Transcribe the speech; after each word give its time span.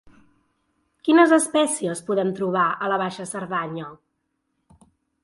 Quines 1.07 1.33
espècies 1.37 2.01
podem 2.07 2.31
trobar 2.39 2.63
a 2.87 2.89
la 2.93 2.97
Baixa 3.03 3.27
Cerdanya? 3.33 3.91